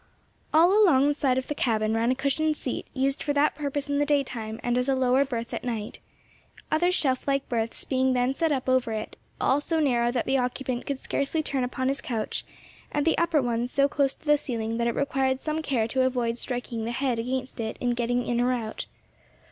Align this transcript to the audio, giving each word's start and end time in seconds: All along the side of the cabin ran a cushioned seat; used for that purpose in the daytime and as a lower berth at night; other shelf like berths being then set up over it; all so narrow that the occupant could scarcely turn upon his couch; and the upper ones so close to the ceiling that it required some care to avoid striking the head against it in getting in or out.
All 0.51 0.71
along 0.73 1.07
the 1.07 1.13
side 1.13 1.37
of 1.37 1.45
the 1.47 1.53
cabin 1.53 1.93
ran 1.93 2.09
a 2.09 2.15
cushioned 2.15 2.57
seat; 2.57 2.87
used 2.91 3.21
for 3.21 3.33
that 3.33 3.53
purpose 3.53 3.87
in 3.87 3.99
the 3.99 4.03
daytime 4.07 4.59
and 4.63 4.75
as 4.75 4.89
a 4.89 4.95
lower 4.95 5.23
berth 5.23 5.53
at 5.53 5.63
night; 5.63 5.99
other 6.71 6.91
shelf 6.91 7.27
like 7.27 7.47
berths 7.47 7.83
being 7.85 8.13
then 8.13 8.33
set 8.33 8.51
up 8.51 8.67
over 8.67 8.93
it; 8.93 9.15
all 9.39 9.61
so 9.61 9.79
narrow 9.79 10.09
that 10.11 10.25
the 10.25 10.39
occupant 10.39 10.87
could 10.87 10.99
scarcely 10.99 11.43
turn 11.43 11.63
upon 11.63 11.87
his 11.87 12.01
couch; 12.01 12.43
and 12.91 13.05
the 13.05 13.19
upper 13.19 13.43
ones 13.43 13.71
so 13.71 13.87
close 13.87 14.15
to 14.15 14.25
the 14.25 14.37
ceiling 14.37 14.77
that 14.77 14.87
it 14.87 14.95
required 14.95 15.39
some 15.39 15.61
care 15.61 15.87
to 15.89 16.01
avoid 16.03 16.39
striking 16.39 16.83
the 16.83 16.91
head 16.93 17.19
against 17.19 17.59
it 17.59 17.77
in 17.79 17.91
getting 17.93 18.25
in 18.25 18.41
or 18.41 18.51
out. 18.53 18.87